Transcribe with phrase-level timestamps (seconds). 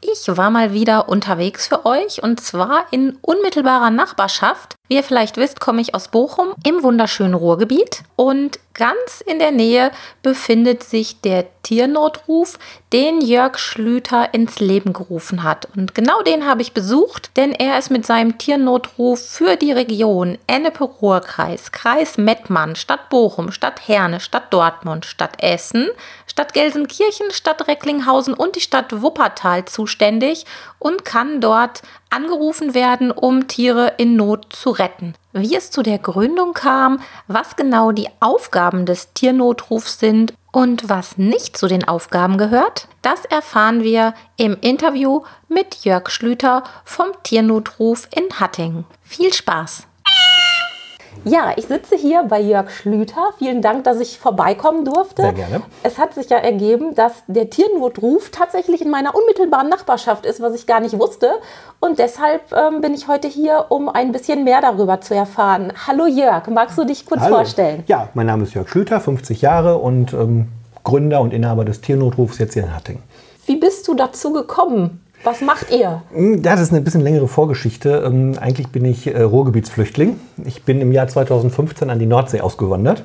[0.00, 4.77] Ich war mal wieder unterwegs für euch und zwar in unmittelbarer Nachbarschaft.
[4.88, 9.50] Wie ihr vielleicht wisst, komme ich aus Bochum im wunderschönen Ruhrgebiet und ganz in der
[9.50, 9.90] Nähe
[10.22, 12.58] befindet sich der Tiernotruf,
[12.94, 15.68] den Jörg Schlüter ins Leben gerufen hat.
[15.76, 20.38] Und genau den habe ich besucht, denn er ist mit seinem Tiernotruf für die Region
[20.46, 25.88] Ennepe-Ruhr-Kreis, Kreis Mettmann, Stadt Bochum, Stadt Herne, Stadt Dortmund, Stadt Essen,
[26.26, 30.46] Stadt Gelsenkirchen, Stadt Recklinghausen und die Stadt Wuppertal zuständig
[30.78, 35.14] und kann dort angerufen werden, um Tiere in Not zu retten.
[35.32, 41.18] Wie es zu der Gründung kam, was genau die Aufgaben des Tiernotrufs sind und was
[41.18, 48.08] nicht zu den Aufgaben gehört, das erfahren wir im Interview mit Jörg Schlüter vom Tiernotruf
[48.14, 48.84] in Hattingen.
[49.02, 49.86] Viel Spaß!
[51.24, 53.30] Ja, ich sitze hier bei Jörg Schlüter.
[53.38, 55.22] Vielen Dank, dass ich vorbeikommen durfte.
[55.22, 55.62] Sehr gerne.
[55.82, 60.54] Es hat sich ja ergeben, dass der Tiernotruf tatsächlich in meiner unmittelbaren Nachbarschaft ist, was
[60.54, 61.30] ich gar nicht wusste.
[61.80, 65.72] Und deshalb ähm, bin ich heute hier, um ein bisschen mehr darüber zu erfahren.
[65.86, 67.36] Hallo Jörg, magst du dich kurz Hallo.
[67.36, 67.84] vorstellen?
[67.86, 70.48] Ja, mein Name ist Jörg Schlüter, 50 Jahre und ähm,
[70.84, 73.02] Gründer und Inhaber des Tiernotrufs jetzt hier in Hattingen.
[73.46, 75.00] Wie bist du dazu gekommen?
[75.24, 76.02] Was macht ihr?
[76.12, 78.02] Hm, Ja, das ist eine bisschen längere Vorgeschichte.
[78.06, 80.16] Ähm, eigentlich bin ich äh, Ruhrgebietsflüchtling.
[80.44, 83.04] Ich bin im Jahr 2015 an die Nordsee ausgewandert.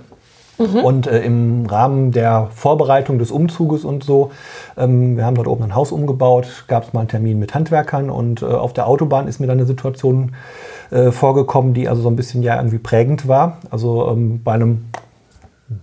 [0.59, 4.31] Und äh, im Rahmen der Vorbereitung des Umzuges und so,
[4.77, 8.11] ähm, wir haben dort oben ein Haus umgebaut, gab es mal einen Termin mit Handwerkern
[8.11, 10.35] und äh, auf der Autobahn ist mir dann eine Situation
[10.91, 13.57] äh, vorgekommen, die also so ein bisschen ja irgendwie prägend war.
[13.71, 14.85] Also ähm, bei einem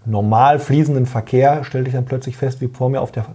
[0.06, 3.26] normal fließenden Verkehr stellte ich dann plötzlich fest, wie vor mir auf der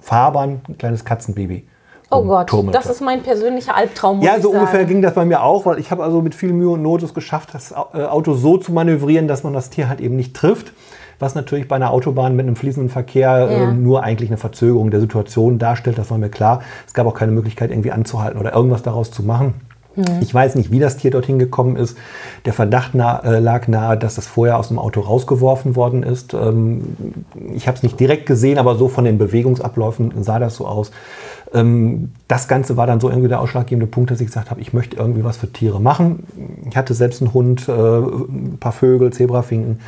[0.00, 1.64] Fahrbahn ein kleines Katzenbaby.
[2.10, 2.78] Oh Gott, rumturmelte.
[2.78, 4.22] das ist mein persönlicher Albtraum.
[4.22, 4.88] Ja, so ungefähr sagen.
[4.88, 7.12] ging das bei mir auch, weil ich habe also mit viel Mühe und Not es
[7.12, 7.74] geschafft, das äh,
[8.04, 10.72] Auto so zu manövrieren, dass man das Tier halt eben nicht trifft.
[11.20, 13.70] Was natürlich bei einer Autobahn mit einem fließenden Verkehr Ja.
[13.70, 16.62] äh, nur eigentlich eine Verzögerung der Situation darstellt, das war mir klar.
[16.86, 19.54] Es gab auch keine Möglichkeit, irgendwie anzuhalten oder irgendwas daraus zu machen.
[20.20, 21.96] Ich weiß nicht, wie das Tier dorthin gekommen ist.
[22.44, 26.34] Der Verdacht nah, äh, lag nahe, dass das vorher aus dem Auto rausgeworfen worden ist.
[26.34, 26.94] Ähm,
[27.54, 30.90] ich habe es nicht direkt gesehen, aber so von den Bewegungsabläufen sah das so aus.
[31.52, 34.72] Ähm, das Ganze war dann so irgendwie der ausschlaggebende Punkt, dass ich gesagt habe, ich
[34.72, 36.24] möchte irgendwie was für Tiere machen.
[36.68, 39.80] Ich hatte selbst einen Hund, äh, ein paar Vögel, Zebrafinken,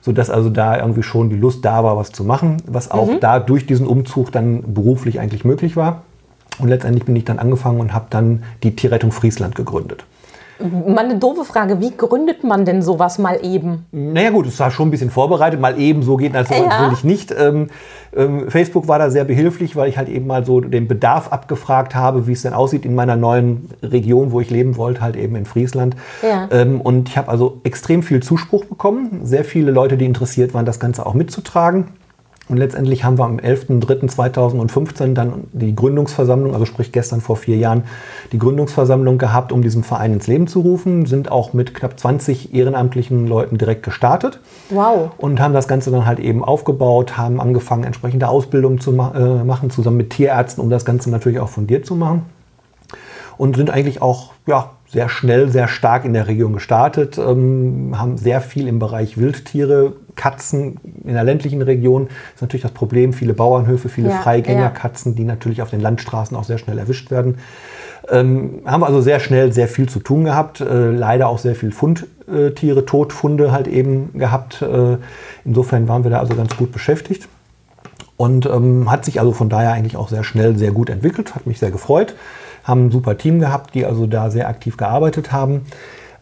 [0.00, 3.38] sodass also da irgendwie schon die Lust da war, was zu machen, was auch da
[3.38, 6.02] durch diesen Umzug dann beruflich eigentlich möglich war.
[6.58, 10.04] Und letztendlich bin ich dann angefangen und habe dann die Tierrettung Friesland gegründet.
[10.60, 13.86] Mal eine doofe Frage, wie gründet man denn sowas mal eben?
[13.90, 16.68] Naja gut, es war schon ein bisschen vorbereitet, mal eben so geht das Ja.
[16.68, 17.34] natürlich nicht.
[17.36, 17.68] Ähm,
[18.14, 21.94] ähm, Facebook war da sehr behilflich, weil ich halt eben mal so den Bedarf abgefragt
[21.96, 25.34] habe, wie es denn aussieht in meiner neuen Region, wo ich leben wollte, halt eben
[25.34, 25.96] in Friesland.
[26.22, 26.48] Ja.
[26.52, 30.66] Ähm, und ich habe also extrem viel Zuspruch bekommen, sehr viele Leute, die interessiert waren,
[30.66, 31.88] das Ganze auch mitzutragen.
[32.52, 37.84] Und letztendlich haben wir am 11.03.2015 dann die Gründungsversammlung, also sprich gestern vor vier Jahren,
[38.30, 42.52] die Gründungsversammlung gehabt, um diesen Verein ins Leben zu rufen, sind auch mit knapp 20
[42.52, 45.12] ehrenamtlichen Leuten direkt gestartet Wow.
[45.16, 49.44] und haben das Ganze dann halt eben aufgebaut, haben angefangen, entsprechende Ausbildung zu ma äh,
[49.44, 52.26] machen, zusammen mit Tierärzten, um das Ganze natürlich auch fundiert zu machen.
[53.38, 58.18] Und sind eigentlich auch ja, sehr schnell, sehr stark in der Region gestartet, ähm, haben
[58.18, 62.08] sehr viel im Bereich Wildtiere, Katzen in der ländlichen Region.
[62.34, 66.44] Ist natürlich das Problem, viele Bauernhöfe, viele Ja, Freigängerkatzen, die natürlich auf den Landstraßen auch
[66.44, 67.38] sehr schnell erwischt werden.
[68.10, 70.60] Ähm, haben wir also sehr schnell sehr viel zu tun gehabt.
[70.60, 74.62] Äh, leider auch sehr viel Fundtiere, Todfunde halt eben gehabt.
[74.62, 74.98] Äh,
[75.44, 77.28] insofern waren wir da also ganz gut beschäftigt.
[78.16, 81.46] Und ähm, hat sich also von daher eigentlich auch sehr schnell sehr gut entwickelt, hat
[81.46, 82.14] mich sehr gefreut.
[82.62, 85.62] Haben ein super Team gehabt, die also da sehr aktiv gearbeitet haben.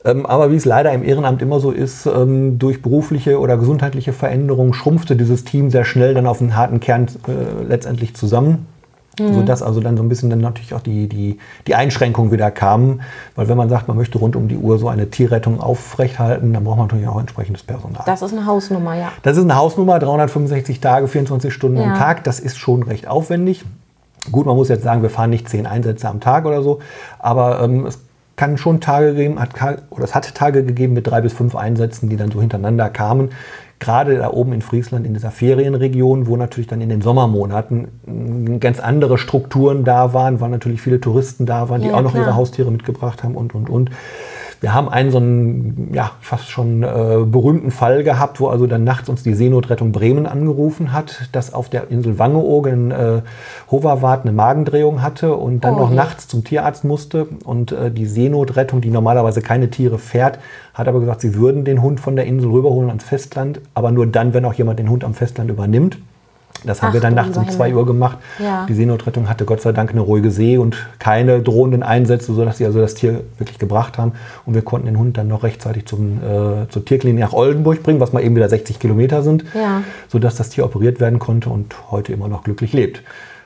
[0.05, 4.13] Ähm, aber wie es leider im Ehrenamt immer so ist, ähm, durch berufliche oder gesundheitliche
[4.13, 8.67] Veränderungen schrumpfte dieses Team sehr schnell dann auf einen harten Kern äh, letztendlich zusammen.
[9.35, 13.03] Sodass also dann so ein bisschen dann natürlich auch die, die, die Einschränkungen wieder kamen.
[13.37, 16.65] Weil wenn man sagt, man möchte rund um die Uhr so eine Tierrettung aufrechthalten, dann
[16.65, 18.03] braucht man natürlich auch entsprechendes Personal.
[18.07, 19.13] Das ist eine Hausnummer, ja.
[19.23, 21.93] Das ist eine Hausnummer, 365 Tage, 24 Stunden Ja.
[21.93, 22.25] am Tag.
[22.25, 23.67] Das ist schon recht aufwendig.
[24.33, 26.79] Gut, man muss jetzt sagen, wir fahren nicht zehn Einsätze am Tag oder so,
[27.19, 27.99] aber ähm, es
[28.41, 29.51] kann schon Tage geben, hat,
[29.91, 33.33] oder es hat Tage gegeben mit drei bis fünf Einsätzen, die dann so hintereinander kamen.
[33.81, 38.57] Gerade da oben in Friesland, in dieser Ferienregion, wo natürlich dann in den Sommermonaten mh,
[38.59, 42.13] ganz andere Strukturen da waren, weil natürlich viele Touristen da waren, die Ja, auch noch
[42.13, 42.25] klar.
[42.29, 43.91] ihre Haustiere mitgebracht haben und, und, und.
[44.61, 48.85] Wir haben einen so einen, ja, fast schon äh, berühmten Fall gehabt, wo also dann
[48.85, 53.23] nachts uns die Seenotrettung Bremen angerufen hat, dass auf der Insel Wangeoog in äh,
[53.71, 57.27] Hoverwart eine Magendrehung hatte und dann Oh noch nachts zum Tierarzt musste.
[57.45, 60.39] Und äh, die Seenotrettung, die normalerweise keine Tiere fährt,
[60.75, 64.07] hat aber gesagt, sie würden den Hund von der Insel rüberholen ans Festland, aber nur
[64.07, 65.99] dann, wenn auch jemand den Hund am Festland übernimmt.
[66.65, 67.79] Das haben Ach, wir dann nachts um lieber 2 Himmel.
[67.81, 68.19] Uhr gemacht.
[68.39, 68.67] Ja.
[68.69, 72.67] Die Seenotrettung hatte Gott sei Dank eine ruhige See und keine drohenden Einsätze, sodass sie
[72.67, 74.13] also das Tier wirklich gebracht haben.
[74.45, 78.01] Und wir konnten den Hund dann noch rechtzeitig zum, äh, zur Tierklinik nach Oldenburg bringen,
[78.01, 79.83] was mal eben wieder 60 Kilometer sind, Ja.
[80.09, 83.03] sodass das Tier operiert werden konnte und heute immer noch glücklich lebt.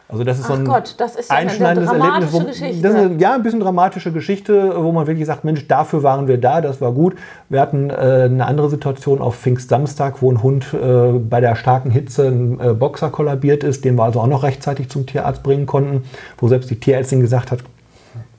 [0.06, 2.32] Also das ist so ein Gott, das ist ja eine einschneidendes dramatische Erlebnis.
[2.32, 2.82] Wo, Geschichte.
[2.82, 6.28] Das ist eine, ja, ein bisschen dramatische Geschichte, wo man wirklich sagt, Mensch, dafür waren
[6.28, 7.16] wir da, das war gut.
[7.48, 11.90] Wir hatten äh, eine andere Situation auf Pfingstsamstag, wo ein Hund äh, bei der starken
[11.90, 15.64] Hitze ein äh, Boxer kollabiert ist, den wir also auch noch rechtzeitig zum Tierarzt bringen
[15.64, 16.04] konnten,
[16.36, 17.60] wo selbst die Tierärztin gesagt hat,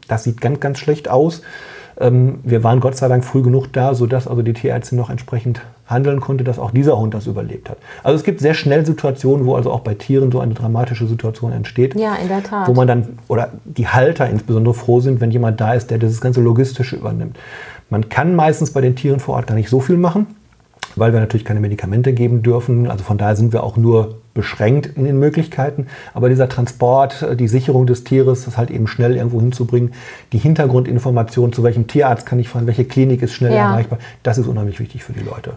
[0.07, 1.41] das sieht ganz, ganz schlecht aus.
[2.00, 5.62] Ähm, wir waren Gott sei Dank früh genug da, sodass also die Tierärztin noch entsprechend
[5.87, 7.77] handeln konnte, dass auch dieser Hund das überlebt hat.
[8.03, 11.51] Also es gibt sehr schnell Situationen, wo also auch bei Tieren so eine dramatische Situation
[11.51, 12.67] entsteht Ja, in der Tat.
[12.67, 16.19] wo man dann, oder die Halter insbesondere froh sind, wenn jemand da ist, der das
[16.21, 17.37] ganze Logistische übernimmt.
[17.89, 20.25] Man kann meistens bei den Tieren vor Ort gar nicht so viel machen,
[20.95, 22.89] weil wir natürlich keine Medikamente geben dürfen.
[22.89, 25.88] Also von daher sind wir auch nur beschränkt in den Möglichkeiten.
[26.13, 29.93] Aber dieser Transport, die Sicherung des Tieres, das halt eben schnell irgendwo hinzubringen,
[30.33, 33.69] die Hintergrundinformation, zu welchem Tierarzt kann ich fahren, welche Klinik ist schnell Ja.
[33.71, 35.51] erreichbar, das ist unheimlich wichtig für die Leute.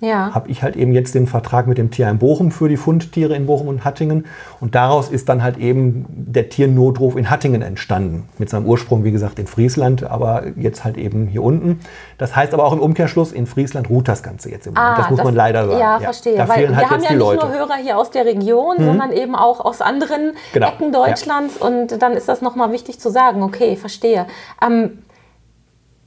[0.00, 0.34] Ja.
[0.34, 3.46] habe ich halt eben jetzt den Vertrag mit dem Tierheim Bochum für die Fundtiere in
[3.46, 4.26] Bochum und Hattingen.
[4.60, 8.28] Und daraus ist dann halt eben der Tiernotruf in Hattingen entstanden.
[8.38, 11.80] Mit seinem Ursprung, wie gesagt, in Friesland, aber jetzt halt eben hier unten.
[12.18, 14.98] Das heißt aber auch im Umkehrschluss, in Friesland ruht das Ganze jetzt im Moment.
[14.98, 15.76] das muss man leider sagen.
[15.80, 16.36] Ah, Ja, verstehe.
[16.36, 17.46] Da Weil wir halt haben ja nicht Leute.
[17.46, 21.56] nur Hörer hier aus der Region, sondern eben auch aus anderen Genau, Ecken Deutschlands.
[21.56, 23.42] Und dann ist das nochmal wichtig zu sagen.
[23.42, 24.26] Okay, verstehe.
[24.64, 24.98] Ähm,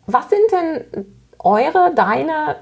[0.06, 1.06] was sind denn
[1.40, 2.56] eure, deine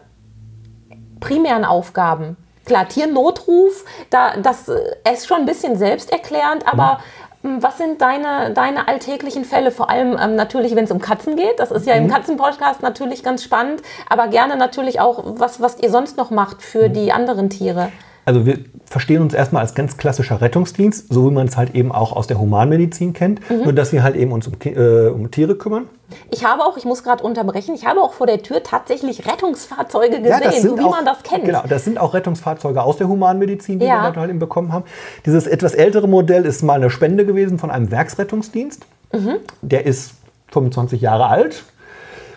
[1.26, 2.38] primären Aufgaben?
[2.66, 7.00] Klar, Tiernotruf, da, das äh, ist schon ein bisschen selbsterklärend, aber
[7.44, 9.72] ähm, was sind deine, deine alltäglichen Fälle?
[9.72, 11.60] Vor allem ähm, natürlich, wenn es um Katzen geht.
[11.60, 15.90] Das ist ja im Katzenpodcast natürlich ganz spannend, aber gerne natürlich auch, was, was ihr
[15.90, 17.92] sonst noch macht für die anderen Tiere.
[18.26, 21.92] Also wir verstehen uns erstmal als ganz klassischer Rettungsdienst, so wie man es halt eben
[21.92, 23.48] auch aus der Humanmedizin kennt.
[23.50, 23.64] Mhm.
[23.64, 25.88] Nur dass wir halt eben uns um, äh, um Tiere kümmern.
[26.30, 30.22] Ich habe auch, ich muss gerade unterbrechen, ich habe auch vor der Tür tatsächlich Rettungsfahrzeuge
[30.22, 31.46] gesehen, so wie auch, man das kennt.
[31.46, 34.04] Genau, das sind auch Rettungsfahrzeuge aus der Humanmedizin, die Ja.
[34.04, 34.86] wir da halt eben bekommen haben.
[35.26, 38.86] Dieses etwas ältere Modell ist mal eine Spende gewesen von einem Werksrettungsdienst.
[39.14, 39.38] Mhm.
[39.62, 40.14] Der ist
[40.52, 41.64] 25 Jahre alt.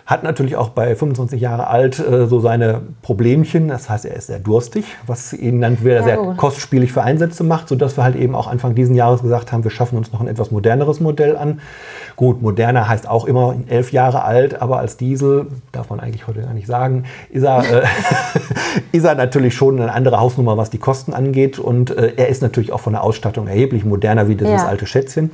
[0.09, 3.67] Hat natürlich auch bei 25 Jahre alt äh, so seine Problemchen.
[3.67, 6.35] Das heißt, er ist sehr durstig, was ihn dann wieder Ja, sehr gut.
[6.37, 9.69] kostspielig für Einsätze macht, sodass wir halt eben auch Anfang diesen Jahres gesagt haben, wir
[9.69, 11.59] schaffen uns noch ein etwas moderneres Modell an.
[12.15, 16.41] Gut, moderner heißt auch immer elf Jahre alt, aber als Diesel, darf man eigentlich heute
[16.41, 17.85] gar nicht sagen, ist er, äh,
[18.91, 21.59] ist er natürlich schon eine andere Hausnummer, was die Kosten angeht.
[21.59, 24.67] Und äh, er ist natürlich auch von der Ausstattung erheblich moderner wie dieses Ja.
[24.67, 25.29] alte Schätzchen.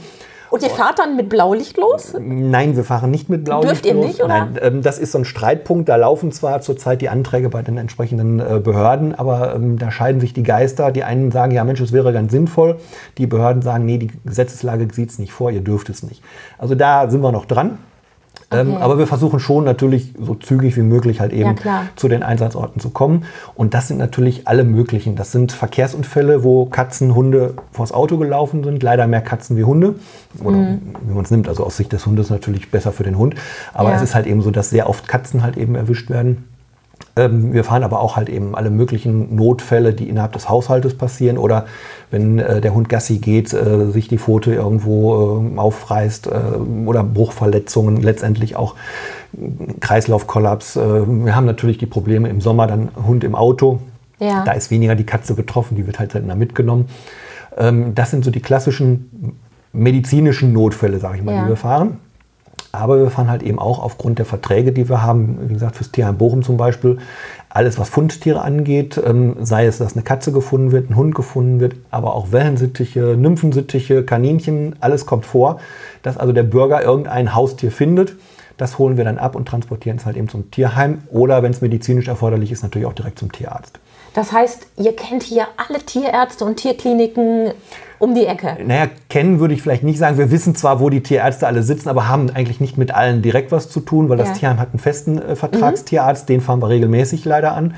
[0.56, 2.14] Und ihr fahrt dann mit Blaulicht los?
[2.20, 4.06] Nein, wir fahren nicht mit Blaulicht Dürft ihr los.
[4.06, 4.28] nicht, oder?
[4.28, 5.90] Nein, ähm, das ist so ein Streitpunkt.
[5.90, 10.22] Da laufen zwar zurzeit die Anträge bei den entsprechenden äh, Behörden, aber ähm, da scheiden
[10.22, 10.92] sich die Geister.
[10.92, 12.78] Die einen sagen, ja Mensch, es wäre ganz sinnvoll.
[13.18, 16.24] Die Behörden sagen, nee, die Gesetzeslage sieht es nicht vor, ihr dürft es nicht.
[16.58, 17.78] Also da sind wir noch dran.
[18.56, 18.82] Ähm, Okay.
[18.84, 22.80] aber wir versuchen schon natürlich so zügig wie möglich halt eben Ja, zu den Einsatzorten
[22.82, 23.26] zu kommen.
[23.56, 25.16] Und das sind natürlich alle möglichen.
[25.16, 28.82] Das sind Verkehrsunfälle, wo Katzen, Hunde vors Auto gelaufen sind.
[28.84, 29.96] Leider mehr Katzen wie Hunde.
[30.44, 30.80] Oder Mhm.
[31.08, 31.48] wie man es nimmt.
[31.50, 33.36] Also aus Sicht des Hundes natürlich besser für den Hund.
[33.74, 33.96] Aber Ja.
[33.96, 36.46] es ist halt eben so, dass sehr oft Katzen halt eben erwischt werden.
[37.18, 41.38] Ähm, wir fahren aber auch halt eben alle möglichen Notfälle, die innerhalb des Haushaltes passieren
[41.38, 41.66] oder
[42.12, 46.32] wenn äh, der Hund Gassi geht, äh, sich die Pfote irgendwo äh, aufreißt äh,
[46.86, 48.76] oder Bruchverletzungen, letztendlich auch
[49.80, 50.76] Kreislaufkollaps.
[50.76, 53.80] Äh, wir haben natürlich die Probleme im Sommer, dann Hund im Auto.
[54.20, 54.44] Ja.
[54.44, 56.88] Da ist weniger die Katze betroffen, die wird halt seltener mitgenommen.
[57.58, 59.38] Ähm, das sind so die klassischen
[59.74, 61.44] medizinischen Notfälle, sage ich mal, Ja.
[61.44, 62.00] die wir fahren.
[62.78, 65.92] Aber wir fahren halt eben auch aufgrund der Verträge, die wir haben, wie gesagt, fürs
[65.92, 66.98] Tierheim Bochum zum Beispiel,
[67.50, 71.60] alles, was Fundtiere angeht, ähm, sei es, dass eine Katze gefunden wird, ein Hund gefunden
[71.62, 75.60] wird, aber auch Wellensittiche, Nymphensittiche, Kaninchen, alles kommt vor,
[76.04, 78.16] dass also der Bürger irgendein Haustier findet.
[78.58, 81.62] Das holen wir dann ab und transportieren es halt eben zum Tierheim oder, wenn es
[81.62, 83.80] medizinisch erforderlich ist, natürlich auch direkt zum Tierarzt.
[84.16, 87.52] Das heißt, ihr kennt hier alle Tierärzte und Tierkliniken
[88.00, 88.58] um die Ecke.
[88.66, 90.18] Naja, kennen würde ich vielleicht nicht sagen.
[90.18, 93.52] Wir wissen zwar, wo die Tierärzte alle sitzen, aber haben eigentlich nicht mit allen direkt
[93.52, 94.24] was zu tun, weil Ja.
[94.26, 97.76] das Tierheim hat einen festen äh, Vertragstierarzt, den fahren wir regelmäßig leider an.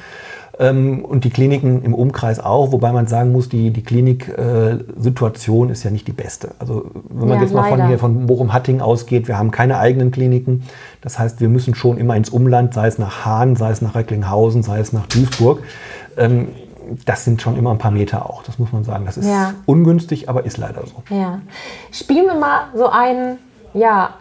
[0.60, 5.84] Ähm, und die Kliniken im Umkreis auch, wobei man sagen muss, die, die Klinik-Situation ist
[5.84, 6.50] ja nicht die beste.
[6.58, 7.88] Also wenn man Ja, jetzt mal von leider.
[7.89, 10.63] hier von Bochum-Hatting ausgeht, wir haben keine eigenen Kliniken.
[11.01, 13.94] Das heißt, wir müssen schon immer ins Umland, sei es nach Hahn, sei es nach
[13.94, 15.62] Recklinghausen, sei es nach Duisburg.
[16.17, 16.50] Ähm,
[17.05, 19.05] das sind schon immer ein paar Meter auch, das muss man sagen.
[19.05, 19.53] Das ist Ja.
[19.65, 21.03] ungünstig, aber ist leider so.
[21.13, 21.41] Ja.
[21.91, 23.39] Spielen wir mal so einen,
[23.74, 24.12] ja,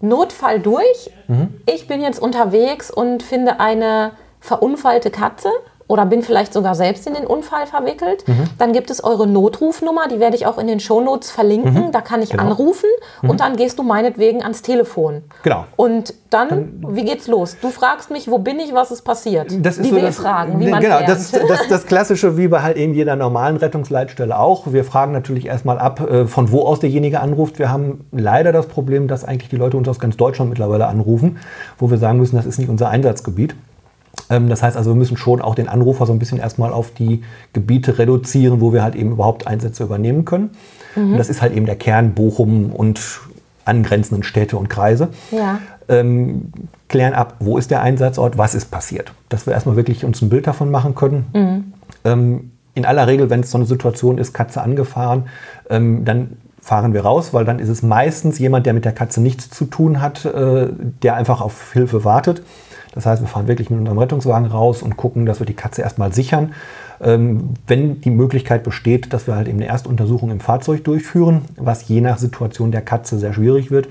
[0.00, 1.10] Notfall durch.
[1.28, 1.54] Mhm.
[1.66, 5.50] Ich bin jetzt unterwegs und finde eine verunfallte Katze
[5.90, 8.26] oder bin vielleicht sogar selbst in den Unfall verwickelt.
[8.28, 8.44] Mhm.
[8.58, 11.90] Dann gibt es eure Notrufnummer, die werde ich auch in den Shownotes verlinken.
[11.90, 12.44] Da kann ich Genau.
[12.44, 12.88] anrufen
[13.22, 15.22] und dann gehst du meinetwegen ans Telefon.
[15.42, 15.64] Genau.
[15.74, 17.56] Und dann, wie geht's los?
[17.60, 19.48] Du fragst mich, wo bin ich, was ist passiert?
[19.64, 21.08] Das ist die so das, W-Fragen, wie man genau, lernt.
[21.08, 24.72] das, das, das Klassische wie bei halt eben jeder normalen Rettungsleitstelle auch.
[24.72, 27.58] Wir fragen natürlich erstmal ab, äh, von wo aus derjenige anruft.
[27.58, 31.38] Wir haben leider das Problem, dass eigentlich die Leute uns aus ganz Deutschland mittlerweile anrufen,
[31.78, 33.56] wo wir sagen müssen, das ist nicht unser Einsatzgebiet.
[34.30, 36.92] Ähm, Das heißt also, wir müssen schon auch den Anrufer so ein bisschen erstmal auf
[36.92, 37.22] die
[37.52, 40.50] Gebiete reduzieren, wo wir halt eben überhaupt Einsätze übernehmen können.
[40.96, 43.20] Und das ist halt eben der Kern Bochum und
[43.64, 45.08] angrenzenden Städte und Kreise.
[45.30, 45.60] Ja.
[45.88, 46.52] Ähm,
[46.88, 49.12] klären ab, wo ist der Einsatzort, was ist passiert.
[49.28, 51.26] Dass wir erstmal wirklich uns ein Bild davon machen können.
[52.04, 55.24] Ähm, in aller Regel, wenn es so eine Situation ist, Katze angefahren,
[55.68, 59.20] ähm, dann fahren wir raus, weil dann ist es meistens jemand, der mit der Katze
[59.20, 60.68] nichts zu tun hat, äh,
[61.02, 62.42] der einfach auf Hilfe wartet.
[62.94, 65.82] Das heißt, wir fahren wirklich mit unserem Rettungswagen raus und gucken, dass wir die Katze
[65.82, 66.54] erstmal sichern.
[67.02, 71.88] Ähm, wenn die Möglichkeit besteht, dass wir halt eben eine Erstuntersuchung im Fahrzeug durchführen, was
[71.88, 73.88] je nach Situation der Katze sehr schwierig wird.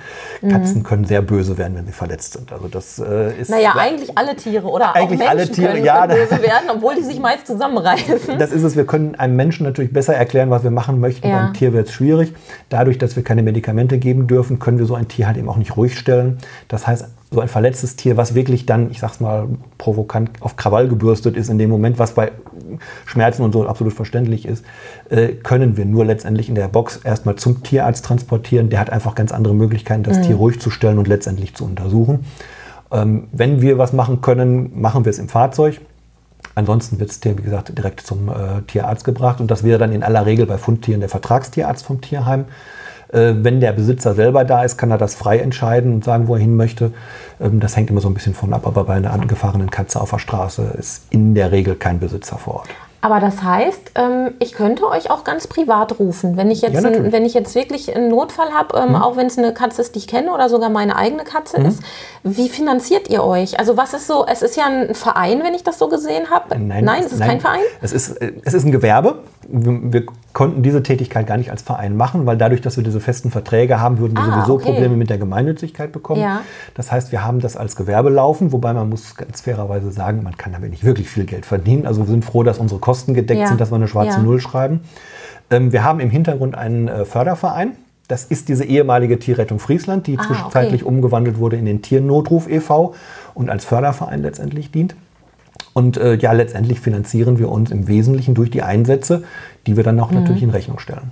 [0.47, 2.53] Katzen können sehr böse werden, wenn sie verletzt sind.
[2.53, 5.85] Also das äh, ist Naja, eigentlich alle Tiere oder Eigentlich auch Menschen alle Tiere, können,
[5.85, 6.05] ja.
[6.05, 8.37] können böse werden, obwohl die sich meist zusammenreißen.
[8.37, 11.27] Das ist es, wir können einem Menschen natürlich besser erklären, was wir machen möchten.
[11.27, 11.45] Ja.
[11.45, 12.33] Beim Tier wird es schwierig.
[12.69, 15.57] Dadurch, dass wir keine Medikamente geben dürfen, können wir so ein Tier halt eben auch
[15.57, 16.37] nicht ruhig stellen.
[16.67, 20.87] Das heißt, so ein verletztes Tier, was wirklich dann, ich sag's mal, provokant auf Krawall
[20.87, 22.31] gebürstet ist in dem Moment, was bei
[23.05, 24.65] Schmerzen und so absolut verständlich ist,
[25.09, 28.69] äh, können wir nur letztendlich in der Box erstmal zum Tierarzt transportieren.
[28.69, 32.25] Der hat einfach ganz andere Möglichkeiten, das Tier ruhig zu stellen und letztendlich zu untersuchen.
[32.91, 35.79] Ähm, wenn wir was machen können, machen wir es im Fahrzeug.
[36.55, 39.39] Ansonsten wird es, wie gesagt, direkt zum äh, Tierarzt gebracht.
[39.39, 42.45] Und das wäre dann in aller Regel bei Fundtieren der Vertragstierarzt vom Tierheim.
[43.11, 46.35] Äh, wenn der Besitzer selber da ist, kann er das frei entscheiden und sagen, wo
[46.35, 46.91] er hin möchte.
[47.41, 48.67] Ähm, das hängt immer so ein bisschen von ab.
[48.67, 52.55] Aber bei einer angefahrenen Katze auf der Straße ist in der Regel kein Besitzer vor
[52.55, 52.69] Ort.
[53.01, 56.89] Aber das heißt, ähm, ich könnte euch auch ganz privat rufen, wenn ich jetzt, Ja,
[56.89, 57.03] ein.
[57.03, 57.11] Mhm.
[57.13, 59.99] wenn ich jetzt wirklich einen Notfall habe, ähm, auch wenn es eine Katze ist, die
[59.99, 61.81] ich kenne oder sogar meine eigene Katze ist.
[62.23, 63.57] Wie finanziert ihr euch?
[63.57, 64.25] Also was ist so?
[64.27, 66.55] Es ist ja ein Verein, wenn ich das so gesehen habe.
[67.05, 67.61] es ist kein Verein.
[67.81, 69.19] Es ist, äh, es ist ein Gewerbe.
[69.51, 73.31] Wir, konnten diese Tätigkeit gar nicht als Verein machen, weil dadurch, dass wir diese festen
[73.31, 74.65] Verträge haben, würden wir Ah, sowieso okay.
[74.71, 76.21] Probleme mit der Gemeinnützigkeit bekommen.
[76.21, 76.41] Ja.
[76.75, 80.37] Das heißt, wir haben das als Gewerbe laufen, wobei man muss ganz fairerweise sagen, man
[80.37, 81.85] kann damit nicht wirklich viel Geld verdienen.
[81.87, 83.47] Also wir sind froh, dass unsere Kosten gedeckt Ja.
[83.47, 84.23] sind, dass wir eine schwarze Ja.
[84.23, 84.81] Null schreiben.
[85.49, 87.71] Ähm, wir haben im Hintergrund einen äh, Förderverein.
[88.07, 90.89] Das ist diese ehemalige Tierrettung Friesland, die Ah, zwischenzeitlich okay.
[90.93, 92.93] umgewandelt wurde in den Tiernotruf e.V.
[93.33, 94.95] und als Förderverein letztendlich dient.
[95.73, 99.23] Und äh, ja, letztendlich finanzieren wir uns im Wesentlichen durch die Einsätze,
[99.67, 101.11] die wir dann auch natürlich in Rechnung stellen.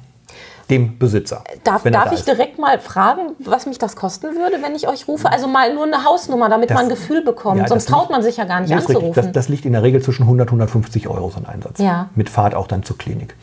[0.69, 1.37] Dem Besitzer.
[1.55, 1.59] Mhm.
[1.63, 2.27] Darf, darf da ich ist.
[2.27, 5.31] direkt mal fragen, was mich das kosten würde, wenn ich euch rufe?
[5.31, 7.59] Also mal nur eine Hausnummer, damit Das- man ein Gefühl bekommt.
[7.61, 9.13] Ja, Sonst traut liegt- man sich ja gar nicht anzurufen.
[9.13, 11.79] Das, das liegt in der Regel zwischen 100 und 150 Euro so ein Einsatz.
[11.79, 12.09] Ja.
[12.15, 13.35] Mit Fahrt auch dann zur Klinik.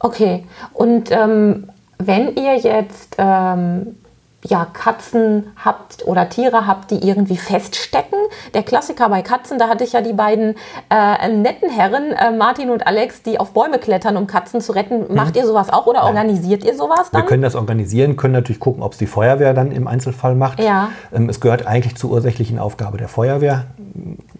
[0.00, 0.44] Okay.
[0.74, 3.96] Und ähm, wenn ihr jetzt ähm,
[4.44, 8.18] ja, Katzen habt oder Tiere habt, die irgendwie feststecken.
[8.54, 10.54] Der Klassiker bei Katzen, da hatte ich ja die beiden
[10.90, 15.12] äh, netten Herren, äh, Martin und Alex, die auf Bäume klettern, um Katzen zu retten.
[15.14, 15.40] Macht mhm.
[15.40, 17.22] ihr sowas auch oder organisiert ihr sowas dann?
[17.22, 20.60] Wir können das organisieren, können natürlich gucken, ob es die Feuerwehr dann im Einzelfall macht.
[20.60, 20.90] Ja.
[21.12, 23.64] Ähm, es gehört eigentlich zur ursächlichen Aufgabe der Feuerwehr,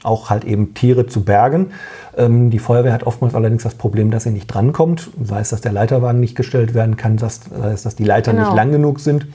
[0.03, 1.73] auch halt eben Tiere zu bergen.
[2.17, 5.11] Ähm, die Feuerwehr hat oftmals allerdings das Problem, dass sie nicht drankommt.
[5.23, 7.29] Sei es, dass der Leiterwagen nicht gestellt werden kann, sei
[7.73, 8.49] es, dass die Leitern genau.
[8.49, 9.27] nicht lang genug sind.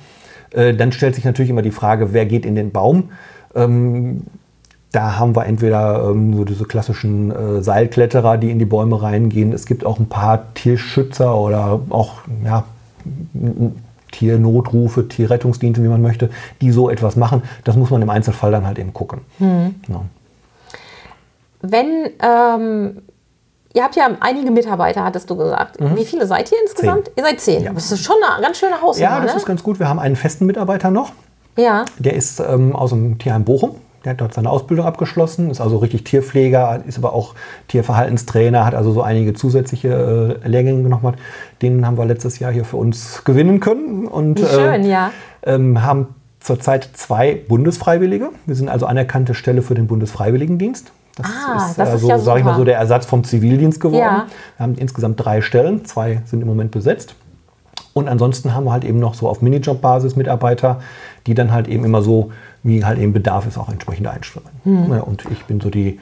[0.52, 3.10] Äh, dann stellt sich natürlich immer die Frage, wer geht in den Baum?
[3.56, 4.24] Ähm,
[4.92, 9.54] da haben wir entweder ähm, so diese klassischen äh, Seilkletterer, die in die Bäume reingehen.
[9.54, 12.66] Es gibt auch ein paar Tierschützer oder auch ja,
[14.12, 16.30] Tiernotrufe, Tierrettungsdienste, wie man möchte,
[16.60, 17.42] die so etwas machen.
[17.64, 19.22] Das muss man im Einzelfall dann halt eben gucken.
[19.38, 19.76] Hm.
[19.88, 20.02] Ja.
[21.62, 22.98] Wenn ähm,
[23.74, 25.80] Ihr habt ja einige Mitarbeiter, hattest du gesagt.
[25.80, 25.96] Mhm.
[25.96, 27.06] Wie viele seid ihr insgesamt?
[27.06, 27.14] Zehn.
[27.18, 27.64] Ihr seid zehn.
[27.64, 27.74] Ja.
[27.74, 29.12] Das ist schon eine ganz schöne Hausnummer.
[29.12, 29.38] Ja, das ne?
[29.40, 29.80] ist ganz gut.
[29.80, 31.14] Wir haben einen festen Mitarbeiter noch.
[31.58, 31.86] Ja.
[32.00, 33.76] Der ist ähm, aus dem Tierheim Bochum.
[34.04, 37.36] Der hat dort seine Ausbildung abgeschlossen, ist also richtig Tierpfleger, ist aber auch
[37.68, 41.20] Tierverhaltenstrainer, hat also so einige zusätzliche äh, Lehrgänge gemacht.
[41.62, 44.08] Den haben wir letztes Jahr hier für uns gewinnen können.
[44.08, 45.12] Und, Wie schön, äh, ja.
[45.44, 48.30] Ähm, haben zurzeit zwei Bundesfreiwillige.
[48.48, 50.92] Wir sind also anerkannte Stelle für den Bundesfreiwilligendienst.
[51.18, 53.80] Das ah, ist, das also, ist ja sage ich mal so, der Ersatz vom Zivildienst
[53.80, 54.02] geworden.
[54.02, 54.28] Ja.
[54.58, 57.16] Wir haben insgesamt drei Stellen, zwei sind im Moment besetzt.
[57.94, 60.82] Und ansonsten haben wir halt eben noch so auf Minijob-Basis Mitarbeiter,
[61.28, 62.32] die dann halt eben immer so,
[62.64, 64.46] wie halt eben Bedarf ist, auch entsprechend einstellen.
[64.64, 64.94] Hm.
[64.94, 66.00] Ja, und ich bin so die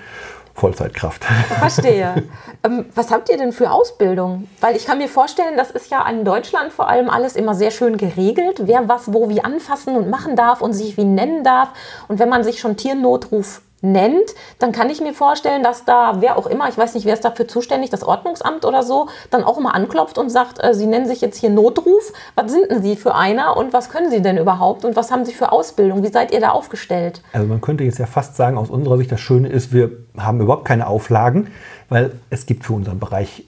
[0.53, 1.23] Vollzeitkraft.
[1.59, 2.23] Verstehe.
[2.63, 4.47] ähm, was habt ihr denn für Ausbildung?
[4.61, 7.71] Weil ich kann mir vorstellen, das ist ja in Deutschland vor allem alles immer sehr
[7.71, 11.69] schön geregelt, wer was wo wie anfassen und machen darf und sich wie nennen darf.
[12.07, 16.37] Und wenn man sich schon Tiernotruf nennt, dann kann ich mir vorstellen, dass da wer
[16.37, 19.57] auch immer, ich weiß nicht, wer ist dafür zuständig, das Ordnungsamt oder so, dann auch
[19.57, 22.13] immer anklopft und sagt, äh, Sie nennen sich jetzt hier Notruf.
[22.35, 25.25] Was sind denn Sie für einer und was können Sie denn überhaupt und was haben
[25.25, 26.03] Sie für Ausbildung?
[26.03, 27.21] Wie seid ihr da aufgestellt?
[27.33, 30.41] Also man könnte jetzt ja fast sagen, aus unserer Sicht, das Schöne ist, wir haben
[30.41, 31.47] überhaupt keine Auflagen,
[31.87, 33.45] weil es gibt für unseren Bereich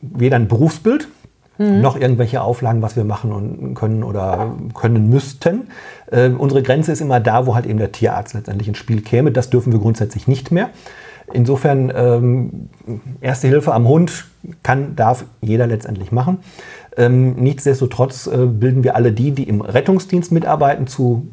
[0.00, 1.08] weder ein Berufsbild,
[1.58, 1.80] mhm.
[1.80, 5.68] noch irgendwelche Auflagen, was wir machen und können oder können müssten.
[6.10, 9.32] Äh, unsere Grenze ist immer da, wo halt eben der Tierarzt letztendlich ins Spiel käme.
[9.32, 10.70] Das dürfen wir grundsätzlich nicht mehr.
[11.32, 12.68] Insofern ähm,
[13.20, 14.26] Erste Hilfe am Hund
[14.62, 16.38] kann, darf jeder letztendlich machen.
[16.96, 21.28] Ähm, nichtsdestotrotz äh, bilden wir alle die, die im Rettungsdienst mitarbeiten, zu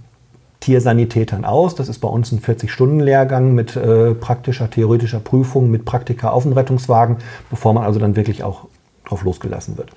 [0.62, 1.76] Tiersanitätern aus.
[1.76, 6.54] Das ist bei uns ein 40-Stunden-Lehrgang mit äh, praktischer, theoretischer Prüfung, mit Praktika auf dem
[6.54, 7.18] Rettungswagen,
[7.50, 8.68] bevor man also dann wirklich auch
[9.12, 9.92] drauf losgelassen wird.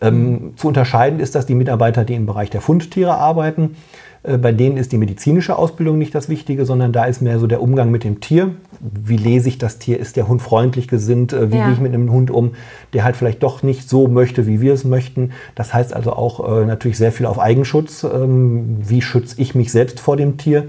[0.00, 3.76] Ähm, zu unterscheiden ist, dass die Mitarbeiter, die im Bereich der Fundtiere arbeiten,
[4.22, 7.46] äh, bei denen ist die medizinische Ausbildung nicht das Wichtige, sondern da ist mehr so
[7.46, 8.50] der Umgang mit dem Tier.
[8.80, 9.98] Wie lese ich das Tier?
[9.98, 11.32] Ist der Hund freundlich gesinnt?
[11.32, 11.64] Äh, wie ja.
[11.64, 12.52] gehe ich mit einem Hund um,
[12.92, 15.32] der halt vielleicht doch nicht so möchte, wie wir es möchten?
[15.54, 18.04] Das heißt also auch äh, natürlich sehr viel auf Eigenschutz.
[18.04, 20.66] Ähm, wie schütze ich mich selbst vor dem Tier?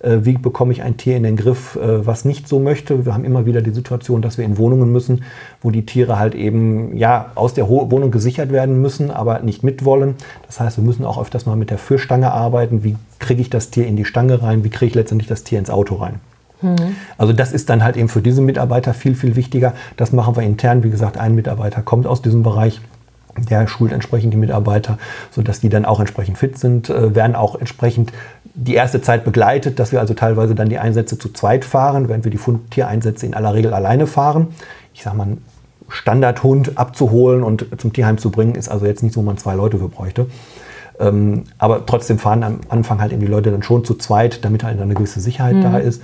[0.00, 3.04] Äh, wie bekomme ich ein Tier in den Griff, äh, was nicht so möchte.
[3.04, 5.24] Wir haben immer wieder die Situation, dass wir in Wohnungen müssen,
[5.60, 10.14] wo die Tiere halt eben ja aus der Wohnung gesichert werden müssen, aber nicht mitwollen.
[10.46, 12.84] Das heißt, wir müssen auch öfters mal mit der Führstange arbeiten.
[12.84, 14.64] Wie kriege ich das Tier in die Stange rein?
[14.64, 16.20] Wie kriege ich letztendlich das Tier ins Auto rein?
[16.62, 16.96] Mhm.
[17.16, 19.74] Also das ist dann halt eben für diese Mitarbeiter viel, viel wichtiger.
[19.96, 20.82] Das machen wir intern.
[20.82, 22.80] Wie gesagt, ein Mitarbeiter kommt aus diesem Bereich.
[23.50, 24.98] Der schult entsprechend die Mitarbeiter,
[25.30, 28.12] sodass die dann auch entsprechend fit sind, äh, werden auch entsprechend
[28.60, 32.24] die erste Zeit begleitet, dass wir also teilweise dann die Einsätze zu zweit fahren, während
[32.24, 34.48] wir die Fundtiereinsätze in aller Regel alleine fahren.
[34.92, 35.44] Ich sage mal, einen
[35.88, 39.54] Standardhund abzuholen und zum Tierheim zu bringen, ist also jetzt nicht so, wo man zwei
[39.54, 40.26] Leute für bräuchte.
[40.98, 44.64] Ähm, aber trotzdem fahren am Anfang halt eben die Leute dann schon zu zweit, damit
[44.64, 45.62] halt eine gewisse Sicherheit mhm.
[45.62, 46.02] da ist.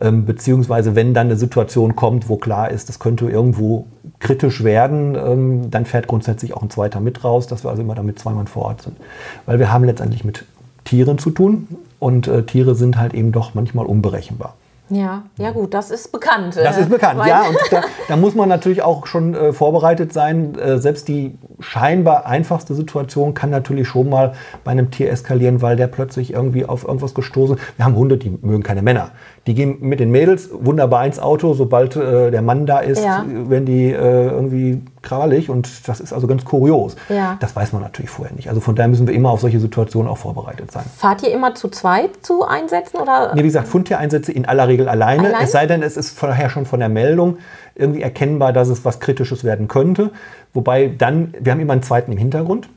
[0.00, 3.84] Ähm, beziehungsweise wenn dann eine Situation kommt, wo klar ist, das könnte irgendwo
[4.20, 7.94] kritisch werden, ähm, dann fährt grundsätzlich auch ein zweiter mit raus, dass wir also immer
[7.94, 8.96] damit zwei Mann vor Ort sind.
[9.44, 10.46] Weil wir haben letztendlich mit
[10.90, 11.68] Tieren zu tun
[12.00, 14.56] und äh, Tiere sind halt eben doch manchmal unberechenbar.
[14.88, 16.56] Ja, ja gut, das ist bekannt.
[16.56, 17.42] Das ist bekannt, ja.
[17.42, 20.58] Und da, da, muss man natürlich auch schon äh, vorbereitet sein.
[20.58, 25.76] Äh, selbst die scheinbar einfachste Situation kann natürlich schon mal bei einem Tier eskalieren, weil
[25.76, 27.62] der plötzlich irgendwie auf irgendwas gestoßen ist.
[27.76, 29.12] Wir haben Hunde, die mögen keine Männer.
[29.46, 31.54] Die gehen mit den Mädels wunderbar ins Auto.
[31.54, 33.24] Sobald äh, der Mann da ist, ja.
[33.26, 36.94] werden die äh, irgendwie krawallig und das ist also ganz kurios.
[37.08, 37.38] Ja.
[37.40, 38.48] Das weiß man natürlich vorher nicht.
[38.48, 40.84] Also von daher müssen wir immer auf solche Situationen auch vorbereitet sein.
[40.94, 42.98] Fahrt ihr immer zu zweit zu Einsätzen?
[42.98, 43.34] Oder?
[43.34, 45.28] Nee, wie gesagt, Fundtiereinsätze in aller Regel alleine.
[45.28, 45.44] Allein?
[45.44, 47.38] Es sei denn, es ist vorher schon von der Meldung
[47.74, 50.10] irgendwie erkennbar, dass es was Kritisches werden könnte.
[50.52, 52.68] Wobei dann, wir haben immer einen zweiten im Hintergrund.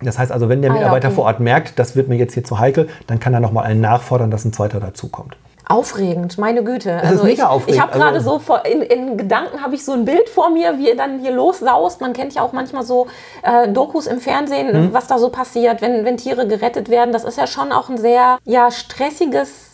[0.00, 1.14] Das heißt also, wenn der Mitarbeiter ah, ja, okay.
[1.14, 3.80] vor Ort merkt, das wird mir jetzt hier zu heikel, dann kann er nochmal einen
[3.80, 5.36] nachfordern, dass ein zweiter dazukommt.
[5.68, 6.98] Aufregend, meine Güte.
[7.02, 7.74] Das mega ich, aufregend.
[7.76, 10.48] Ich habe gerade Also- so vor, in, in Gedanken habe ich so ein Bild vor
[10.50, 12.00] mir, wie er dann hier lossaust.
[12.00, 13.06] Man kennt ja auch manchmal so
[13.42, 14.88] äh, Dokus im Fernsehen, Hm?
[14.94, 17.12] was da so passiert, wenn, wenn Tiere gerettet werden.
[17.12, 19.67] Das ist ja schon auch ein sehr ja, stressiges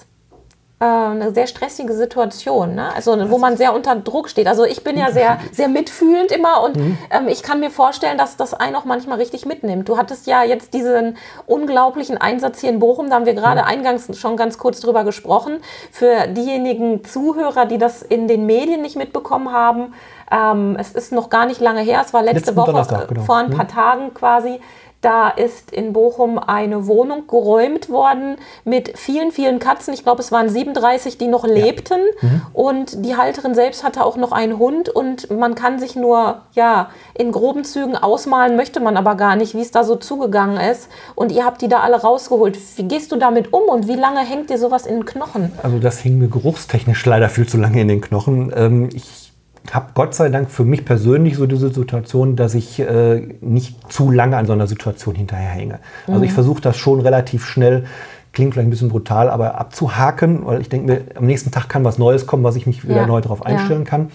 [0.84, 2.92] eine sehr stressige Situation, ne?
[2.94, 4.46] also wo man sehr unter Druck steht.
[4.46, 6.98] Also ich bin ja sehr, sehr mitfühlend immer und Mhm.
[7.10, 9.88] ähm, ich kann mir vorstellen, dass das einen auch manchmal richtig mitnimmt.
[9.88, 14.18] Du hattest ja jetzt diesen unglaublichen Einsatz hier in Bochum, da haben wir gerade eingangs
[14.18, 15.60] schon ganz kurz drüber gesprochen.
[15.90, 19.94] Für diejenigen Zuhörer, die das in den Medien nicht mitbekommen haben,
[20.30, 23.22] ähm, es ist noch gar nicht lange her, es war letzte Letzten Woche, äh, genau.
[23.22, 24.60] vor ein paar Tagen quasi.
[25.04, 29.92] Da ist in Bochum eine Wohnung geräumt worden mit vielen, vielen Katzen.
[29.92, 32.00] Ich glaube, es waren 37, die noch lebten.
[32.22, 32.42] Mhm.
[32.54, 34.88] Und die Halterin selbst hatte auch noch einen Hund.
[34.88, 39.54] Und man kann sich nur ja, in groben Zügen ausmalen, möchte man aber gar nicht,
[39.54, 40.88] wie es da so zugegangen ist.
[41.14, 42.58] Und ihr habt die da alle rausgeholt.
[42.78, 45.52] Wie gehst du damit um und wie lange hängt dir sowas in den Knochen?
[45.62, 48.50] Also das hing mir geruchstechnisch leider viel zu lange in den Knochen.
[48.56, 49.23] Ähm, ich
[49.72, 54.10] habe Gott sei Dank für mich persönlich so diese Situation, dass ich äh, nicht zu
[54.10, 55.78] lange an so einer Situation hinterherhänge.
[56.06, 57.84] Also ich versuche das schon relativ schnell,
[58.32, 61.84] klingt vielleicht ein bisschen brutal, aber abzuhaken, weil ich denke mir, am nächsten Tag kann
[61.84, 63.46] was Neues kommen, was ich mich wieder Ja, neu darauf ja.
[63.46, 64.10] einstellen kann.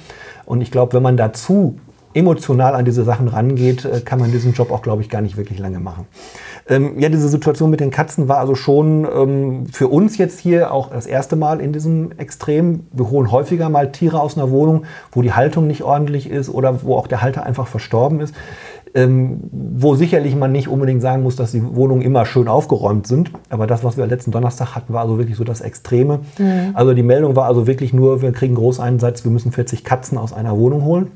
[0.46, 1.80] Und ich glaube, wenn man dazu
[2.14, 5.38] emotional an diese Sachen rangeht, äh, kann man diesen Job auch, glaube ich, gar nicht
[5.38, 6.08] wirklich lange machen.
[6.68, 10.72] Ähm, ja, diese Situation mit den Katzen war also schon ähm, für uns jetzt hier
[10.72, 12.88] auch das erste Mal in diesem Extrem.
[12.92, 16.84] Wir holen häufiger mal Tiere aus einer Wohnung, wo die Haltung nicht ordentlich ist oder
[16.84, 18.34] wo auch der Halter einfach verstorben ist.
[18.96, 23.32] Ähm, wo sicherlich man nicht unbedingt sagen muss, dass die Wohnungen immer schön aufgeräumt sind.
[23.50, 26.22] Aber das, was wir letzten Donnerstag hatten, war also wirklich so das Extreme.
[26.74, 30.34] Also die Meldung war also wirklich nur, wir kriegen Großeinsatz, wir müssen 40 Katzen aus
[30.34, 31.12] einer Wohnung holen.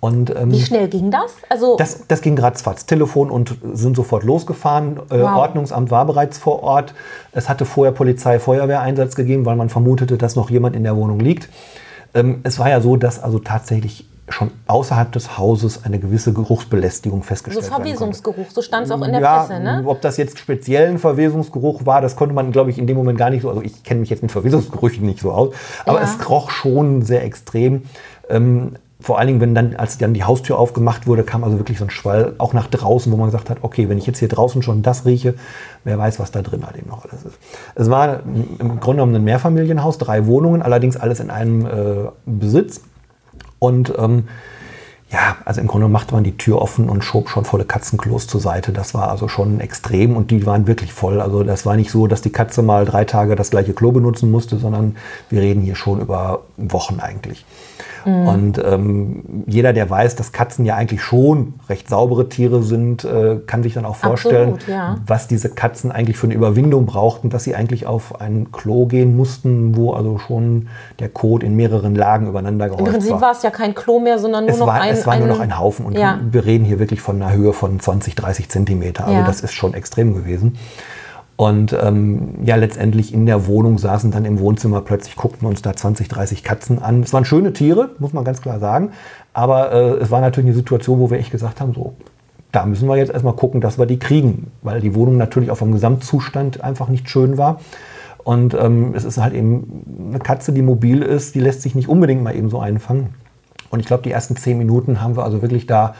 [0.00, 1.32] Und ähm, Wie schnell ging das?
[1.48, 2.86] Also das, das ging ratzfatz.
[2.86, 4.98] Telefon und sind sofort losgefahren.
[5.10, 5.36] Äh, Wow.
[5.38, 6.94] Ordnungsamt war bereits vor Ort.
[7.32, 11.18] Es hatte vorher Polizei, Feuerwehreinsatz gegeben, weil man vermutete, dass noch jemand in der Wohnung
[11.20, 11.48] liegt.
[12.14, 17.20] Ähm, es war ja so, dass also tatsächlich schon außerhalb des Hauses eine gewisse Geruchsbelästigung
[17.20, 17.88] so festgestellt werden konnte.
[17.90, 19.82] Verwesungsgeruch, so stand es auch in der ja, Presse, ne?
[19.86, 23.18] ob das jetzt speziell ein Verwesungsgeruch war, das konnte man, glaube ich, in dem Moment
[23.18, 23.48] gar nicht so.
[23.48, 25.54] Also ich kenne mich jetzt mit Verwesungsgerüchen nicht so aus,
[25.84, 26.04] aber Ja.
[26.04, 27.82] es roch schon sehr extrem.
[28.28, 31.78] Ähm, vor allen Dingen, wenn dann, als dann die Haustür aufgemacht wurde, kam also wirklich
[31.78, 34.28] so ein Schwall auch nach draußen, wo man gesagt hat, okay, wenn ich jetzt hier
[34.28, 35.34] draußen schon das rieche,
[35.84, 37.38] wer weiß, was da drin halt eben noch alles ist.
[37.74, 42.80] Es war im Grunde genommen ein Mehrfamilienhaus, drei Wohnungen, allerdings alles in einem äh, Besitz.
[43.58, 44.24] Und ähm,
[45.10, 48.40] ja, also im Grunde machte man die Tür offen und schob schon volle Katzenklos zur
[48.40, 48.72] Seite.
[48.72, 51.20] Das war also schon extrem und die waren wirklich voll.
[51.20, 54.30] Also das war nicht so, dass die Katze mal drei Tage das gleiche Klo benutzen
[54.30, 54.96] musste, sondern
[55.30, 57.44] wir reden hier schon über Wochen eigentlich.
[58.06, 63.40] Und ähm, jeder, der weiß, dass Katzen ja eigentlich schon recht saubere Tiere sind, äh,
[63.46, 64.96] kann sich dann auch vorstellen, Absolut, ja.
[65.06, 69.16] was diese Katzen eigentlich für eine Überwindung brauchten, dass sie eigentlich auf ein Klo gehen
[69.16, 70.68] mussten, wo also schon
[71.00, 73.20] der Kot in mehreren Lagen übereinander Im gehäuft Prinzip war.
[73.22, 75.26] war es ja kein Klo mehr, sondern nur Es noch war, ein es war nur
[75.28, 76.20] noch ein Haufen und Ja.
[76.30, 79.04] wir reden hier wirklich von einer Höhe von 20, 30 Zentimeter.
[79.06, 79.24] Also Ja.
[79.26, 80.56] das ist schon extrem gewesen.
[81.36, 85.76] Und ähm, ja, letztendlich in der Wohnung saßen dann im Wohnzimmer plötzlich, guckten uns da
[85.76, 87.02] 20, 30 Katzen an.
[87.02, 88.92] Es waren schöne Tiere, muss man ganz klar sagen.
[89.34, 91.94] Aber äh, es war natürlich eine Situation, wo wir echt gesagt haben, so,
[92.52, 94.50] da müssen wir jetzt erstmal gucken, dass wir die kriegen.
[94.62, 97.60] Weil die Wohnung natürlich auch vom Gesamtzustand einfach nicht schön war.
[98.24, 101.88] Und ähm, es ist halt eben eine Katze, die mobil ist, die lässt sich nicht
[101.88, 103.14] unbedingt mal eben so einfangen.
[103.70, 105.94] Und ich glaube, die ersten zehn Minuten haben wir also wirklich da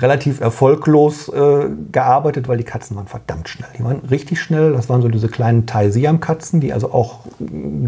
[0.00, 3.68] relativ erfolglos äh, gearbeitet, weil die Katzen waren verdammt schnell.
[3.78, 4.72] Die waren richtig schnell.
[4.72, 7.20] Das waren so diese kleinen Thai-Siam-Katzen, die also auch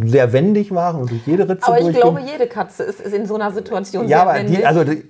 [0.05, 2.15] sehr wendig waren und durch jede Ritze Aber ich durchgingen.
[2.15, 4.59] glaube, jede Katze ist, ist in so einer Situation Ja, sehr aber wendig.
[4.59, 4.93] die, also die,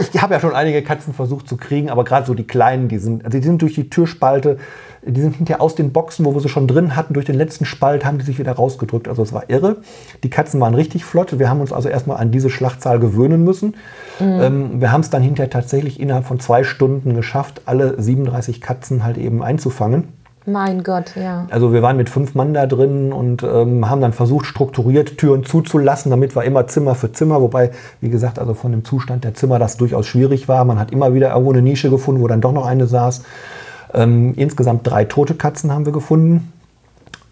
[0.00, 2.88] ich, ich habe ja schon einige Katzen versucht zu kriegen, aber gerade so die kleinen,
[2.88, 4.56] die sind, also die sind durch die Türspalte,
[5.04, 7.64] die sind hinterher aus den Boxen, wo wir sie schon drin hatten, durch den letzten
[7.64, 9.08] Spalt haben die sich wieder rausgedrückt.
[9.08, 9.78] Also es war irre.
[10.22, 11.38] Die Katzen waren richtig flott.
[11.40, 13.74] Wir haben uns also erstmal an diese Schlachtzahl gewöhnen müssen.
[14.20, 19.04] Ähm, wir haben es dann hinterher tatsächlich innerhalb von zwei Stunden geschafft, alle 37 Katzen
[19.04, 20.08] halt eben einzufangen.
[20.46, 21.46] mein Gott, ja.
[21.50, 25.44] Also wir waren mit fünf Mann da drin und ähm, haben dann versucht, strukturiert Türen
[25.44, 29.34] zuzulassen, damit wir immer Zimmer für Zimmer, wobei, wie gesagt, also von dem Zustand der
[29.34, 30.64] Zimmer das durchaus schwierig war.
[30.64, 33.22] Man hat immer wieder irgendwo eine Nische gefunden, wo dann doch noch eine saß.
[33.94, 36.52] Ähm, insgesamt drei tote Katzen haben wir gefunden.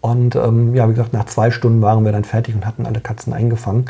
[0.01, 2.99] Und ähm, ja, wie gesagt, nach zwei Stunden waren wir dann fertig und hatten alle
[2.99, 3.85] Katzen eingefangen,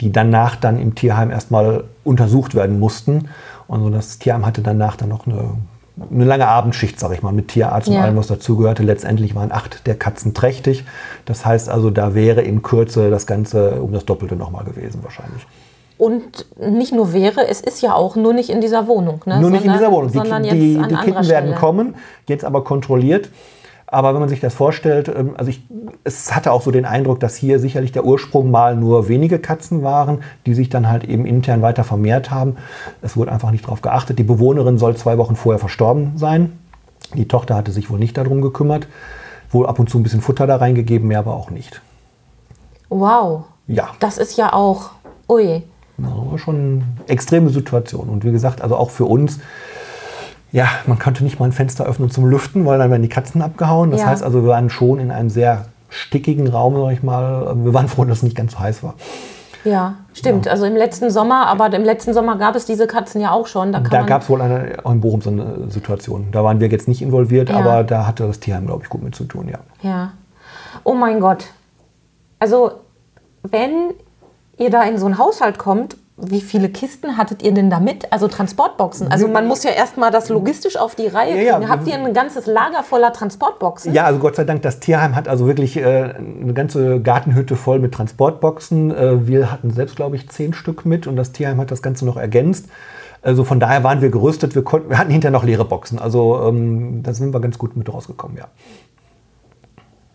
[0.00, 3.28] die danach dann im Tierheim erstmal untersucht werden mussten.
[3.66, 5.50] Und so das Tierheim hatte danach dann noch eine,
[6.10, 8.02] eine lange Abendschicht, sag ich mal, mit Tierarzt und Ja.
[8.02, 8.82] allem, was dazugehörte.
[8.82, 10.84] Letztendlich waren acht der Katzen trächtig.
[11.24, 15.46] Das heißt also, da wäre in Kürze das Ganze um das Doppelte nochmal gewesen wahrscheinlich.
[15.96, 19.20] Und nicht nur wäre, es ist ja auch nur nicht in dieser Wohnung.
[19.26, 19.40] Ne?
[19.40, 20.10] Nur nicht in Sondern- dieser Wohnung.
[20.10, 21.94] Die, Sondern die, die, Kitten werden kommen,
[22.28, 23.28] jetzt aber kontrolliert.
[23.94, 25.62] Aber wenn man sich das vorstellt, ähm, also ich,
[26.02, 29.84] es hatte auch so den Eindruck, dass hier sicherlich der Ursprung mal nur wenige Katzen
[29.84, 32.56] waren, die sich dann halt eben intern weiter vermehrt haben.
[33.02, 34.18] Es wurde einfach nicht darauf geachtet.
[34.18, 36.58] Die Bewohnerin soll zwei Wochen vorher verstorben sein.
[37.14, 38.88] Die Tochter hatte sich wohl nicht darum gekümmert.
[39.50, 41.80] Wohl ab und zu ein bisschen Futter da reingegeben, mehr aber auch nicht.
[42.88, 43.44] Wow.
[43.68, 43.90] Ja.
[44.00, 44.90] Das ist ja auch,
[45.28, 45.62] ui.
[45.98, 48.08] War schon eine extreme Situation.
[48.08, 49.38] Und wie gesagt, also auch für uns,
[50.54, 53.42] ja, man konnte nicht mal ein Fenster öffnen zum Lüften, weil dann werden die Katzen
[53.42, 53.90] abgehauen.
[53.90, 54.06] Das Ja.
[54.06, 57.56] heißt also, wir waren schon in einem sehr stickigen Raum, sag ich mal.
[57.64, 58.94] Wir waren froh, dass es nicht ganz so heiß war.
[59.64, 60.46] Ja, stimmt.
[60.46, 63.72] Also im letzten Sommer, aber im letzten Sommer gab es diese Katzen ja auch schon.
[63.72, 66.28] Da, Da gab es wohl eine, auch in Bochum so eine Situation.
[66.30, 67.56] Da waren wir jetzt nicht involviert, Ja.
[67.56, 69.58] aber da hatte das Tierheim, glaube ich, gut mit zu tun, ja.
[69.82, 70.12] Ja.
[70.84, 71.46] Oh mein Gott.
[72.38, 72.72] Also,
[73.42, 73.94] wenn
[74.58, 78.12] ihr da in so einen Haushalt kommt, wie viele Kisten hattet ihr denn da mit?
[78.12, 79.08] Also Transportboxen.
[79.10, 81.62] Also man muss ja erstmal das logistisch auf die Reihe Ja, kriegen.
[81.62, 81.68] ja.
[81.68, 83.92] Habt ihr ein ganzes Lager voller Transportboxen?
[83.92, 87.80] Ja, also Gott sei Dank, das Tierheim hat also wirklich äh, eine ganze Gartenhütte voll
[87.80, 88.94] mit Transportboxen.
[88.94, 92.06] Äh, wir hatten selbst, glaube ich, zehn Stück mit und das Tierheim hat das Ganze
[92.06, 92.66] noch ergänzt.
[93.20, 94.54] Also von daher waren wir gerüstet.
[94.54, 95.98] Wir, konnten, wir hatten hinterher noch leere Boxen.
[95.98, 98.44] Also ähm, da sind wir ganz gut mit rausgekommen, ja.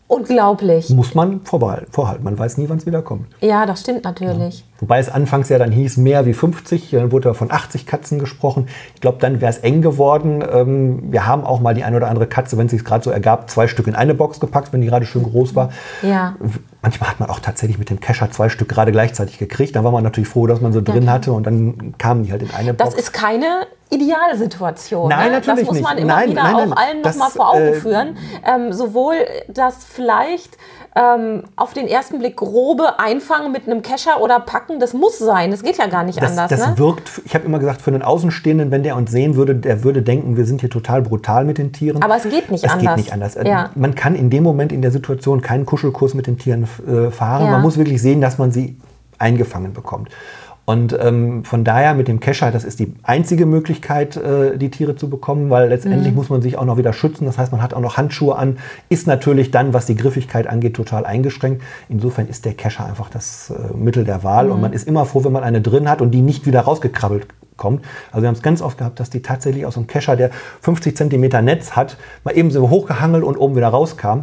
[0.10, 0.90] Unglaublich.
[0.90, 2.24] Muss man vorbehalten, vorhalten.
[2.24, 3.28] Man weiß nie, wann es wieder kommt.
[3.42, 4.66] Ja, das stimmt natürlich.
[4.80, 8.70] Wobei es anfangs ja dann hieß, mehr wie 50, dann wurde von 80 Katzen gesprochen.
[8.96, 10.44] Ich glaube, dann wäre es eng geworden.
[10.52, 13.12] Ähm, wir haben auch mal die eine oder andere Katze, wenn es sich gerade so
[13.12, 15.70] ergab, zwei Stück in eine Box gepackt, wenn die gerade schön groß war.
[16.02, 16.36] Ja.
[16.82, 19.76] Manchmal hat man auch tatsächlich mit dem Kescher zwei Stück gerade gleichzeitig gekriegt.
[19.76, 22.42] Dann war man natürlich froh, dass man so drin hatte und dann kamen die halt
[22.42, 23.02] in eine Das Box.
[23.02, 25.10] ist keine Idealsituation.
[25.10, 25.38] Nein, ne?
[25.38, 26.04] natürlich Das muss man nicht.
[26.04, 26.74] immer Nein, wieder nein, nein.
[26.74, 28.18] auch allen Das, nochmal vor Augen äh, führen.
[28.46, 29.16] Ähm, sowohl
[29.50, 30.58] das vielleicht
[30.96, 35.52] ähm, auf den ersten Blick grobe Einfangen mit einem Kescher oder Packen, das muss sein.
[35.52, 36.50] Das geht ja gar nicht das, anders.
[36.50, 36.78] das ne?
[36.78, 40.02] wirkt, ich habe immer gesagt, für einen Außenstehenden, wenn der uns sehen würde, der würde
[40.02, 42.02] denken, wir sind hier total brutal mit den Tieren.
[42.02, 42.96] Aber es geht nicht es anders.
[42.96, 43.38] geht nicht anders.
[43.44, 43.70] Ja.
[43.76, 47.46] Man kann in dem Moment in der Situation keinen Kuschelkurs mit den Tieren äh, fahren.
[47.46, 47.52] Ja.
[47.52, 48.78] Man muss wirklich sehen, dass man sie
[49.20, 50.10] eingefangen bekommt.
[50.70, 54.96] Und ähm, von daher mit dem Kescher, das ist die einzige Möglichkeit, äh, die Tiere
[54.96, 55.70] zu bekommen, weil Mhm.
[55.72, 57.26] letztendlich muss man sich auch noch wieder schützen.
[57.26, 60.76] Das heißt, man hat auch noch Handschuhe an, ist natürlich dann, was die Griffigkeit angeht,
[60.76, 61.64] total eingeschränkt.
[61.90, 64.52] Insofern ist der Kescher einfach das äh, Mittel der Wahl Mhm.
[64.52, 67.26] und man ist immer froh, wenn man eine drin hat und die nicht wieder rausgekrabbelt
[67.58, 67.84] kommt.
[68.12, 70.30] Also wir haben es ganz oft gehabt, dass die tatsächlich aus einem Kescher, der
[70.62, 74.20] 50 Zentimeter Netz hat, mal eben so hochgehangelt und oben wieder rauskam.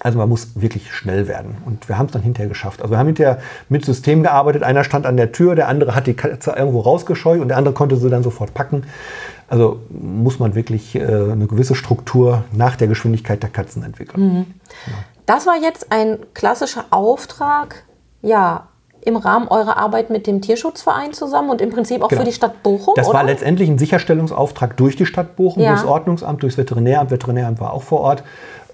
[0.00, 1.56] Also man muss wirklich schnell werden.
[1.64, 2.82] Und wir haben es dann hinterher geschafft.
[2.82, 4.62] Also wir haben hinterher mit System gearbeitet.
[4.62, 7.74] Einer stand an der Tür, der andere hat die Katze irgendwo rausgescheucht und der andere
[7.74, 8.84] konnte sie dann sofort packen.
[9.48, 14.54] Also muss man wirklich äh, eine gewisse Struktur nach der Geschwindigkeit der Katzen entwickeln.
[15.26, 17.84] Das war jetzt ein klassischer Auftrag,
[18.22, 18.68] ja,
[19.06, 22.22] im Rahmen eurer Arbeit mit dem Tierschutzverein zusammen und im Prinzip auch Genau.
[22.22, 23.18] für die Stadt Bochum, Das oder?
[23.18, 25.72] war letztendlich ein Sicherstellungsauftrag durch die Stadt Bochum, Ja.
[25.72, 27.10] durchs Ordnungsamt, durchs Veterinäramt.
[27.10, 28.24] Veterinäramt war auch vor Ort.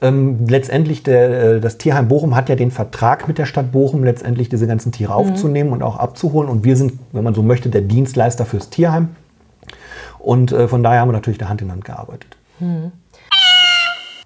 [0.03, 4.03] Ähm, letztendlich, der, äh, das Tierheim Bochum hat ja den Vertrag mit der Stadt Bochum,
[4.03, 5.19] letztendlich diese ganzen Tiere Mhm.
[5.19, 6.49] aufzunehmen und auch abzuholen.
[6.49, 9.09] Und wir sind, wenn man so möchte, der Dienstleister fürs Tierheim.
[10.19, 12.37] Und äh, von daher haben wir natürlich der Hand in Hand gearbeitet.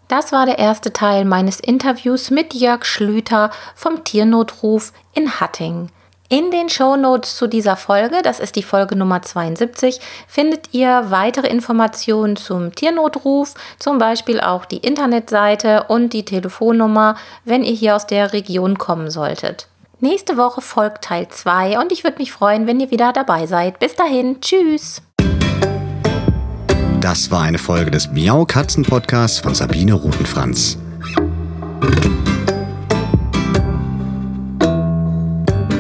[0.09, 5.89] Das war der erste Teil meines Interviews mit Jörg Schlüter vom Tiernotruf in Hattingen.
[6.31, 11.49] In den Shownotes zu dieser Folge, das ist die Folge Nummer 72, findet ihr weitere
[11.49, 18.07] Informationen zum Tiernotruf, zum Beispiel auch die Internetseite und die Telefonnummer, wenn ihr hier aus
[18.07, 19.69] der Region kommen solltet.
[20.01, 23.79] Nächste Woche folgt Teil 2 und ich würde mich freuen, wenn ihr wieder dabei seid.
[23.79, 25.03] Bis dahin, tschüss!
[27.01, 30.79] Das war eine Folge des Miau Katzen Podcasts von Sabine Rutenfranz.